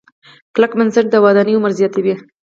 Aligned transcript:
کلک 0.53 0.71
بنسټ 0.79 1.05
د 1.11 1.15
ودانۍ 1.25 1.53
عمر 1.57 1.71
زیاتوي. 1.79 2.15